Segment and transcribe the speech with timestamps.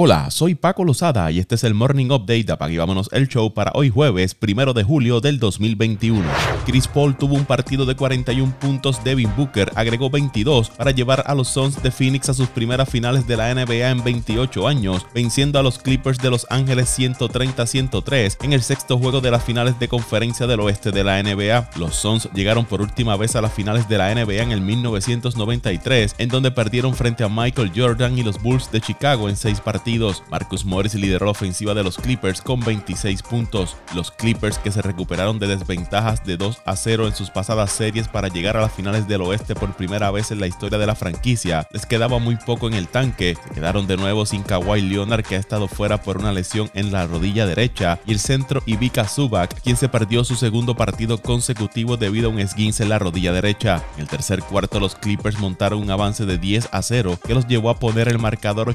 [0.00, 3.52] Hola, soy Paco Lozada y este es el Morning Update de Apague Vámonos el Show
[3.52, 6.22] para hoy jueves, primero de julio del 2021.
[6.66, 11.34] Chris Paul tuvo un partido de 41 puntos, Devin Booker agregó 22 para llevar a
[11.34, 15.58] los Suns de Phoenix a sus primeras finales de la NBA en 28 años, venciendo
[15.58, 19.88] a los Clippers de Los Ángeles 130-103 en el sexto juego de las finales de
[19.88, 21.70] conferencia del oeste de la NBA.
[21.76, 26.14] Los Suns llegaron por última vez a las finales de la NBA en el 1993,
[26.18, 29.87] en donde perdieron frente a Michael Jordan y los Bulls de Chicago en seis partidos
[30.30, 33.74] Marcus Morris lideró la ofensiva de los Clippers con 26 puntos.
[33.94, 38.06] Los Clippers que se recuperaron de desventajas de 2 a 0 en sus pasadas series
[38.06, 40.94] para llegar a las finales del oeste por primera vez en la historia de la
[40.94, 43.38] franquicia, les quedaba muy poco en el tanque.
[43.54, 47.06] Quedaron de nuevo sin Kawhi Leonard que ha estado fuera por una lesión en la
[47.06, 52.28] rodilla derecha y el centro Ivica Zubac quien se perdió su segundo partido consecutivo debido
[52.28, 53.82] a un esguince en la rodilla derecha.
[53.94, 57.46] En el tercer cuarto los Clippers montaron un avance de 10 a 0 que los
[57.46, 58.68] llevó a poner el marcador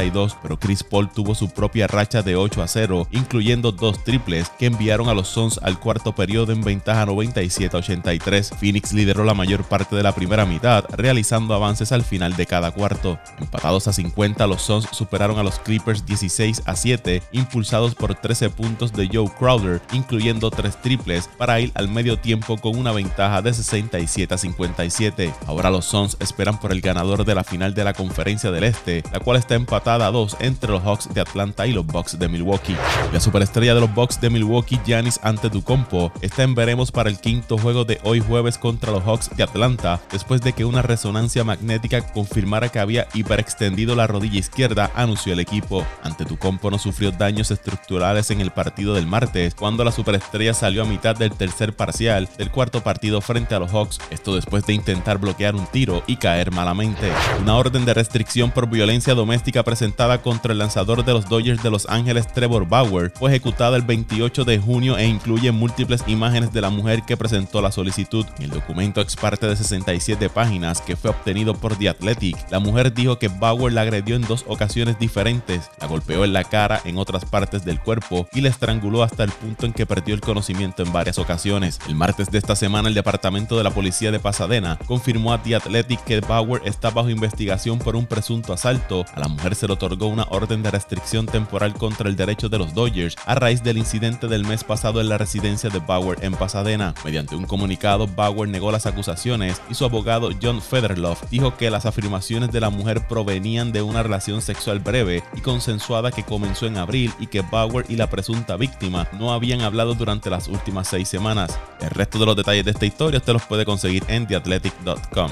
[0.00, 4.50] 89-80 pero Chris Paul tuvo su propia racha de 8 a 0, incluyendo dos triples
[4.58, 8.52] que enviaron a los Suns al cuarto periodo en ventaja 97 a 83.
[8.58, 12.70] Phoenix lideró la mayor parte de la primera mitad, realizando avances al final de cada
[12.70, 13.18] cuarto.
[13.38, 18.50] Empatados a 50, los Suns superaron a los Clippers 16 a 7, impulsados por 13
[18.50, 23.42] puntos de Joe Crowder, incluyendo tres triples, para ir al medio tiempo con una ventaja
[23.42, 25.34] de 67 a 57.
[25.46, 29.02] Ahora los Suns esperan por el ganador de la final de la Conferencia del Este,
[29.12, 32.28] la cual está empatada a 2 entre los Hawks de Atlanta y los Bucks de
[32.28, 32.76] Milwaukee.
[33.12, 37.58] La superestrella de los Bucks de Milwaukee, Giannis Antetokounmpo, está en veremos para el quinto
[37.58, 42.12] juego de hoy jueves contra los Hawks de Atlanta, después de que una resonancia magnética
[42.12, 45.84] confirmara que había hiperextendido la rodilla izquierda, anunció el equipo.
[46.04, 50.86] Antetokounmpo no sufrió daños estructurales en el partido del martes, cuando la superestrella salió a
[50.86, 55.18] mitad del tercer parcial del cuarto partido frente a los Hawks, esto después de intentar
[55.18, 57.10] bloquear un tiro y caer malamente.
[57.40, 59.79] Una orden de restricción por violencia doméstica presentada
[60.22, 64.44] contra el lanzador de los Dodgers de Los Ángeles Trevor Bauer fue ejecutada el 28
[64.44, 68.26] de junio e incluye múltiples imágenes de la mujer que presentó la solicitud.
[68.40, 72.92] el documento ex parte de 67 páginas que fue obtenido por The Athletic, la mujer
[72.92, 76.98] dijo que Bauer la agredió en dos ocasiones diferentes, la golpeó en la cara, en
[76.98, 80.82] otras partes del cuerpo y la estranguló hasta el punto en que perdió el conocimiento
[80.82, 81.78] en varias ocasiones.
[81.88, 85.56] El martes de esta semana, el Departamento de la Policía de Pasadena confirmó a The
[85.56, 89.06] Athletic que Bauer está bajo investigación por un presunto asalto.
[89.14, 92.56] A la mujer se le otorgó una orden de restricción temporal contra el derecho de
[92.56, 96.32] los Dodgers a raíz del incidente del mes pasado en la residencia de Bauer en
[96.32, 96.94] Pasadena.
[97.04, 101.84] Mediante un comunicado, Bauer negó las acusaciones y su abogado John Federloff dijo que las
[101.84, 106.78] afirmaciones de la mujer provenían de una relación sexual breve y consensuada que comenzó en
[106.78, 111.06] abril y que Bauer y la presunta víctima no habían hablado durante las últimas seis
[111.06, 111.58] semanas.
[111.82, 115.30] El resto de los detalles de esta historia usted los puede conseguir en theathletic.com.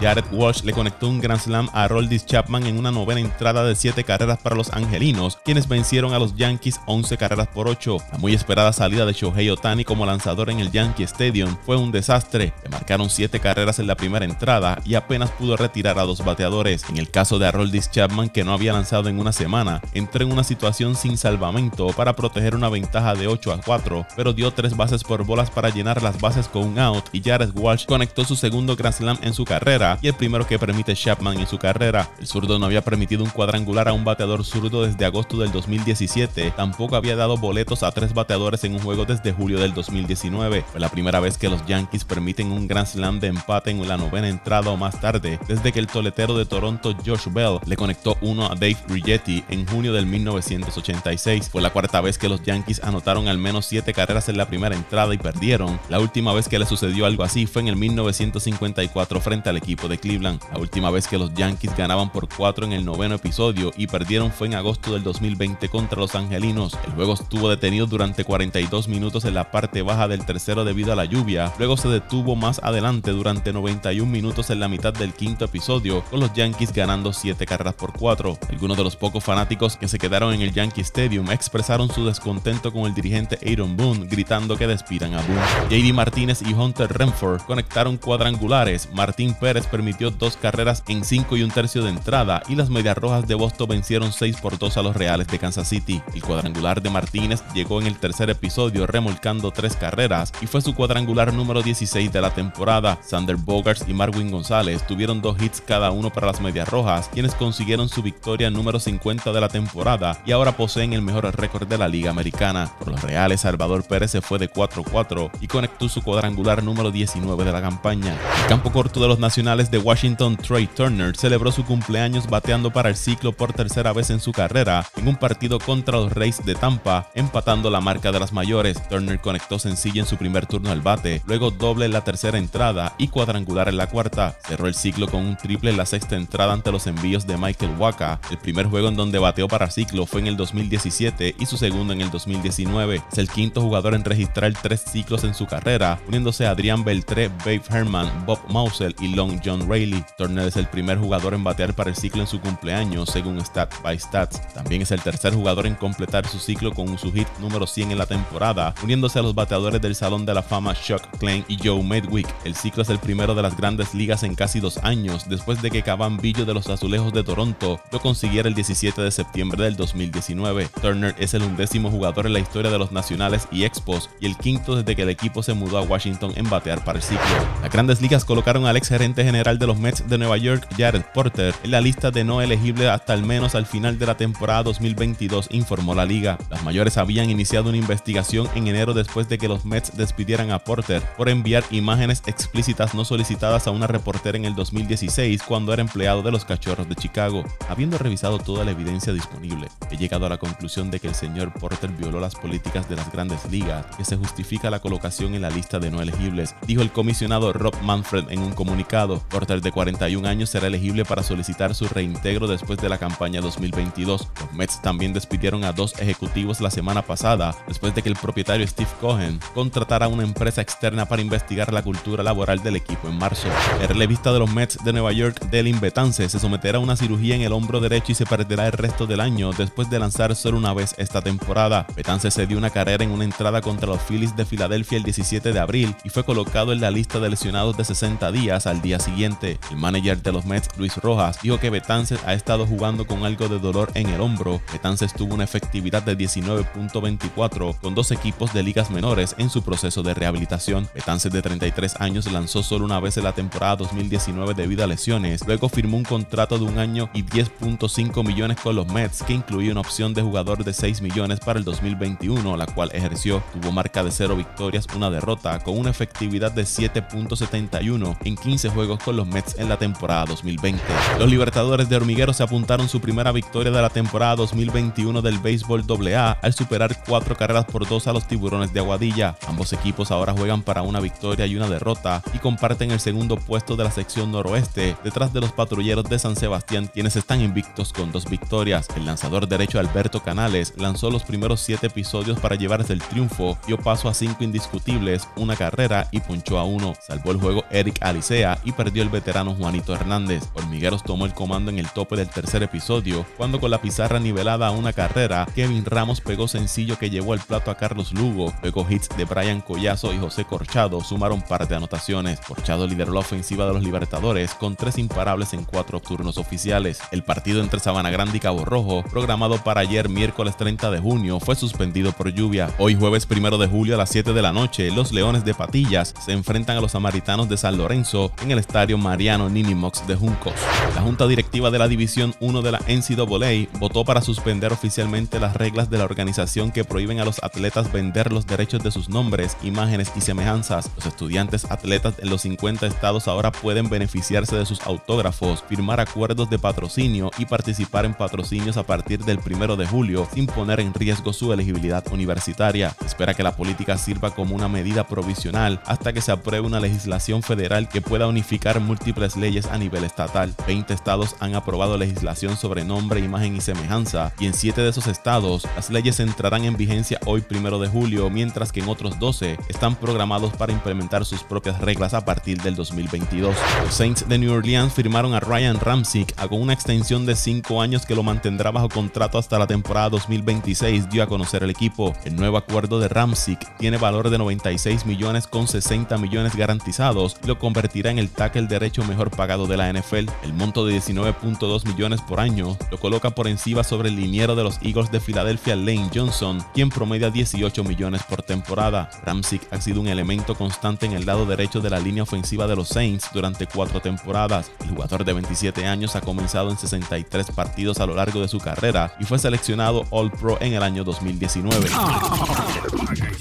[0.00, 3.67] Jared Walsh le conectó un Grand Slam a Roldis Chapman en una novena entrada de
[3.74, 7.96] 7 carreras para los angelinos, quienes vencieron a los Yankees 11 carreras por 8.
[8.12, 11.92] La muy esperada salida de Shohei Otani como lanzador en el Yankee Stadium fue un
[11.92, 12.52] desastre.
[12.62, 16.84] Le marcaron 7 carreras en la primera entrada y apenas pudo retirar a dos bateadores.
[16.88, 20.32] En el caso de Aroldis Chapman, que no había lanzado en una semana, entró en
[20.32, 24.76] una situación sin salvamento para proteger una ventaja de 8 a 4, pero dio 3
[24.76, 28.36] bases por bolas para llenar las bases con un out y Jared Walsh conectó su
[28.36, 32.08] segundo Grand Slam en su carrera y el primero que permite Chapman en su carrera.
[32.18, 33.30] El zurdo no había permitido un
[33.64, 38.14] cuadrangular a un bateador zurdo desde agosto del 2017, tampoco había dado boletos a tres
[38.14, 40.64] bateadores en un juego desde julio del 2019.
[40.70, 43.96] Fue la primera vez que los Yankees permiten un Grand Slam de empate en la
[43.96, 48.16] novena entrada o más tarde, desde que el toletero de Toronto Josh Bell le conectó
[48.20, 51.48] uno a Dave Rigetti en junio del 1986.
[51.50, 54.76] Fue la cuarta vez que los Yankees anotaron al menos siete carreras en la primera
[54.76, 55.80] entrada y perdieron.
[55.88, 59.88] La última vez que le sucedió algo así fue en el 1954 frente al equipo
[59.88, 60.40] de Cleveland.
[60.52, 64.30] La última vez que los Yankees ganaban por cuatro en el noveno episodio y perdieron
[64.30, 66.76] fue en agosto del 2020 contra los Angelinos.
[66.86, 70.96] El juego estuvo detenido durante 42 minutos en la parte baja del tercero debido a
[70.96, 71.52] la lluvia.
[71.58, 76.20] Luego se detuvo más adelante durante 91 minutos en la mitad del quinto episodio, con
[76.20, 78.38] los Yankees ganando 7 carreras por 4.
[78.50, 82.70] Algunos de los pocos fanáticos que se quedaron en el Yankee Stadium expresaron su descontento
[82.70, 85.40] con el dirigente Aaron Boone, gritando que despidan a Boone.
[85.70, 88.90] JD Martínez y Hunter Renford conectaron cuadrangulares.
[88.92, 92.98] Martín Pérez permitió dos carreras en 5 y un tercio de entrada y las Medias
[92.98, 96.02] Rojas de Boston vencieron 6 por 2 a los Reales de Kansas City.
[96.12, 100.74] El cuadrangular de Martínez llegó en el tercer episodio remolcando tres carreras y fue su
[100.74, 102.98] cuadrangular número 16 de la temporada.
[103.02, 107.34] Sander Bogarts y Marwin González tuvieron dos hits cada uno para las Medias Rojas, quienes
[107.34, 111.78] consiguieron su victoria número 50 de la temporada y ahora poseen el mejor récord de
[111.78, 112.70] la Liga Americana.
[112.78, 117.44] Por los Reales, Salvador Pérez se fue de 4-4 y conectó su cuadrangular número 19
[117.44, 118.16] de la campaña.
[118.42, 122.88] El campo corto de los nacionales de Washington, Trey Turner, celebró su cumpleaños bateando para
[122.88, 126.54] el ciclo por tercera vez en su carrera en un partido contra los Rays de
[126.54, 128.86] Tampa, empatando la marca de las mayores.
[128.88, 132.94] Turner conectó sencilla en su primer turno al bate, luego doble en la tercera entrada
[132.98, 134.36] y cuadrangular en la cuarta.
[134.46, 137.76] Cerró el ciclo con un triple en la sexta entrada ante los envíos de Michael
[137.78, 138.20] Waka.
[138.30, 141.92] El primer juego en donde bateó para ciclo fue en el 2017 y su segundo
[141.92, 143.02] en el 2019.
[143.12, 147.28] Es el quinto jugador en registrar tres ciclos en su carrera, uniéndose a Adrián Beltré,
[147.28, 150.04] Babe Herman, Bob Mousel y Long John Rayleigh.
[150.16, 153.74] Turner es el primer jugador en batear para el ciclo en su cumpleaños, según Stat
[153.82, 154.40] by Stats.
[154.54, 157.98] También es el tercer jugador en completar su ciclo con su hit número 100 en
[157.98, 161.82] la temporada, uniéndose a los bateadores del Salón de la Fama Chuck Klein y Joe
[161.82, 162.28] Medwick.
[162.44, 165.72] El ciclo es el primero de las grandes ligas en casi dos años, después de
[165.72, 169.74] que Caban Billo de los Azulejos de Toronto lo consiguiera el 17 de septiembre del
[169.74, 170.68] 2019.
[170.80, 174.36] Turner es el undécimo jugador en la historia de los Nacionales y Expos y el
[174.36, 177.26] quinto desde que el equipo se mudó a Washington en batear para el ciclo.
[177.62, 181.02] Las grandes ligas colocaron al ex gerente general de los Mets de Nueva York, Jared
[181.12, 182.68] Porter, en la lista de no elegibles
[183.10, 186.38] al menos al final de la temporada 2022, informó la liga.
[186.50, 190.58] Las mayores habían iniciado una investigación en enero después de que los Mets despidieran a
[190.58, 195.82] Porter por enviar imágenes explícitas no solicitadas a una reportera en el 2016 cuando era
[195.82, 197.44] empleado de los Cachorros de Chicago.
[197.68, 201.52] Habiendo revisado toda la evidencia disponible, he llegado a la conclusión de que el señor
[201.52, 205.50] Porter violó las políticas de las grandes ligas, que se justifica la colocación en la
[205.50, 209.22] lista de no elegibles, dijo el comisionado Rob Manfred en un comunicado.
[209.28, 214.28] Porter de 41 años será elegible para solicitar su reintegro después de la campaña 2022.
[214.40, 218.66] Los Mets también despidieron a dos ejecutivos la semana pasada, después de que el propietario
[218.66, 223.18] Steve Cohen contratara a una empresa externa para investigar la cultura laboral del equipo en
[223.18, 223.48] marzo.
[223.80, 227.34] El relevista de los Mets de Nueva York, Delin Betance, se someterá a una cirugía
[227.34, 230.58] en el hombro derecho y se perderá el resto del año después de lanzar solo
[230.58, 231.86] una vez esta temporada.
[231.94, 235.52] Betance se dio una carrera en una entrada contra los Phillies de Filadelfia el 17
[235.52, 238.98] de abril y fue colocado en la lista de lesionados de 60 días al día
[238.98, 239.58] siguiente.
[239.70, 243.48] El manager de los Mets, Luis Rojas, dijo que Betances ha estado jugando con algo
[243.48, 244.60] de dolor en el hombro.
[244.72, 250.04] Betances tuvo una efectividad de 19.24 con dos equipos de ligas menores en su proceso
[250.04, 250.88] de rehabilitación.
[250.94, 255.44] Betances de 33 años lanzó solo una vez en la temporada 2019 debido a lesiones.
[255.44, 259.72] Luego firmó un contrato de un año y 10.5 millones con los Mets que incluía
[259.72, 263.42] una opción de jugador de 6 millones para el 2021, la cual ejerció.
[263.52, 269.02] Tuvo marca de 0 victorias, una derrota, con una efectividad de 7.71 en 15 juegos
[269.02, 270.80] con los Mets en la temporada 2020.
[271.18, 275.86] Los Libertadores de Hormiguero se apuntaron su primera victoria de la temporada 2021 del béisbol
[275.88, 279.36] AA al superar 4 carreras por 2 a los Tiburones de Aguadilla.
[279.46, 283.74] Ambos equipos ahora juegan para una victoria y una derrota y comparten el segundo puesto
[283.74, 288.12] de la sección noroeste detrás de los patrulleros de San Sebastián quienes están invictos con
[288.12, 288.86] dos victorias.
[288.94, 293.78] El lanzador derecho Alberto Canales lanzó los primeros 7 episodios para llevarse el triunfo, dio
[293.78, 296.92] paso a 5 indiscutibles, una carrera y punchó a uno.
[297.00, 300.44] Salvó el juego Eric Alicea y perdió el veterano Juanito Hernández.
[300.52, 304.66] Hormigueros tomó el comando en el tope del tercer episodio, cuando con la pizarra nivelada
[304.66, 308.52] a una carrera, Kevin Ramos pegó sencillo que llevó al plato a Carlos Lugo.
[308.62, 312.40] Luego hits de Brian Collazo y José Corchado sumaron par de anotaciones.
[312.40, 317.00] Corchado lideró la ofensiva de los Libertadores con tres imparables en cuatro turnos oficiales.
[317.10, 321.40] El partido entre Sabana Grande y Cabo Rojo, programado para ayer miércoles 30 de junio,
[321.40, 322.70] fue suspendido por lluvia.
[322.78, 326.14] Hoy jueves 1 de julio a las 7 de la noche, los Leones de Patillas
[326.24, 330.54] se enfrentan a los Samaritanos de San Lorenzo en el estadio Mariano Ninimox de Juncos.
[330.94, 335.54] La Junta Directiva de la División 1 de la NCAA votó para suspender oficialmente las
[335.54, 339.54] reglas de la organización que prohíben a los atletas vender los derechos de sus nombres,
[339.62, 340.90] imágenes y semejanzas.
[340.96, 346.48] Los estudiantes atletas en los 50 estados ahora pueden beneficiarse de sus autógrafos, firmar acuerdos
[346.48, 350.94] de patrocinio y participar en patrocinios a partir del 1 de julio sin poner en
[350.94, 352.96] riesgo su elegibilidad universitaria.
[353.04, 357.42] espera que la política sirva como una medida provisional hasta que se apruebe una legislación
[357.42, 360.54] federal que pueda unificar múltiples leyes a nivel estatal.
[360.66, 365.08] 20 estados han aprobado legislación sobre nombre, imagen y semejanza y en 7 de esos
[365.08, 369.58] estados las leyes entrarán en vigencia hoy 1 de julio, mientras que en otros 12
[369.68, 373.56] están programados para implementar sus propias reglas a partir del 2022.
[373.84, 378.06] Los Saints de New Orleans firmaron a Ryan Ramsick con una extensión de 5 años
[378.06, 382.14] que lo mantendrá bajo contrato hasta la temporada 2026, dio a conocer el equipo.
[382.24, 387.48] El nuevo acuerdo de Ramsick tiene valor de 96 millones con 60 millones garantizados y
[387.48, 390.28] lo convertirá en el tackle derecho mejor pagado de la NFL.
[390.44, 394.62] El monto de 19.2 millones por año lo coloca por encima sobre el liniero de
[394.62, 399.10] los Eagles de Filadelfia, Lane Johnson, quien promedia 18 millones por temporada.
[399.24, 402.76] Ramsick ha sido un elemento constante en el lado derecho de la línea ofensiva de
[402.76, 404.70] los Saints durante cuatro temporadas.
[404.80, 408.58] El jugador de 27 años ha comenzado en 63 partidos a lo largo de su
[408.58, 411.88] carrera y fue seleccionado All Pro en el año 2019.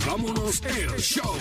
[0.07, 1.35] Vámonos el show.